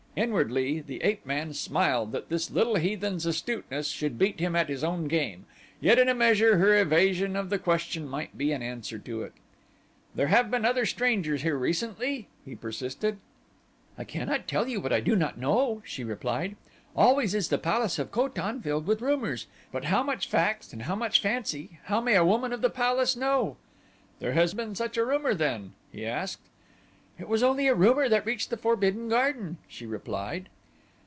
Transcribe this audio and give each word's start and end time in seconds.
Inwardly 0.13 0.81
the 0.81 1.01
ape 1.03 1.25
man 1.25 1.53
smiled 1.53 2.11
that 2.11 2.27
this 2.27 2.51
little 2.51 2.75
heathen's 2.75 3.25
astuteness 3.25 3.87
should 3.87 4.19
beat 4.19 4.41
him 4.41 4.57
at 4.57 4.67
his 4.67 4.83
own 4.83 5.07
game, 5.07 5.45
yet 5.79 5.97
in 5.97 6.09
a 6.09 6.13
measure 6.13 6.57
her 6.57 6.77
evasion 6.77 7.37
of 7.37 7.49
the 7.49 7.57
question 7.57 8.09
might 8.09 8.37
be 8.37 8.51
an 8.51 8.61
answer 8.61 8.99
to 8.99 9.21
it. 9.21 9.31
"There 10.13 10.27
have 10.27 10.51
been 10.51 10.65
other 10.65 10.85
strangers 10.85 11.43
here 11.43 11.53
then 11.53 11.61
recently?" 11.61 12.27
he 12.43 12.55
persisted. 12.57 13.19
"I 13.97 14.03
cannot 14.03 14.49
tell 14.49 14.67
you 14.67 14.81
what 14.81 14.91
I 14.91 14.99
do 14.99 15.15
not 15.15 15.37
know," 15.39 15.81
she 15.85 16.03
replied. 16.03 16.57
"Always 16.93 17.33
is 17.33 17.47
the 17.47 17.57
palace 17.57 17.97
of 17.97 18.11
Ko 18.11 18.27
tan 18.27 18.61
filled 18.61 18.87
with 18.87 19.01
rumors, 19.01 19.47
but 19.71 19.85
how 19.85 20.03
much 20.03 20.27
fact 20.27 20.73
and 20.73 20.81
how 20.83 20.95
much 20.95 21.21
fancy 21.21 21.79
how 21.85 22.01
may 22.01 22.15
a 22.15 22.25
woman 22.25 22.51
of 22.51 22.61
the 22.61 22.69
palace 22.69 23.15
know?" 23.15 23.55
"There 24.19 24.33
has 24.33 24.53
been 24.53 24.75
such 24.75 24.97
a 24.97 25.05
rumor 25.05 25.33
then?" 25.33 25.71
he 25.89 26.05
asked. 26.05 26.41
"It 27.19 27.27
was 27.29 27.43
only 27.43 27.69
rumor 27.69 28.09
that 28.09 28.25
reached 28.25 28.49
the 28.49 28.57
Forbidden 28.57 29.07
Garden," 29.07 29.57
she 29.67 29.85
replied. 29.85 30.49